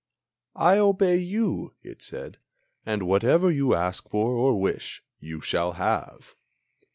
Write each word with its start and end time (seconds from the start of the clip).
"I 0.55 0.79
obey 0.79 1.17
you," 1.17 1.75
it 1.83 2.01
said, 2.01 2.39
"and 2.87 3.03
whatever 3.03 3.51
You 3.51 3.75
ask 3.75 4.09
for, 4.09 4.31
or 4.31 4.59
wish, 4.59 5.03
you 5.19 5.41
shall 5.41 5.73
have! 5.73 6.33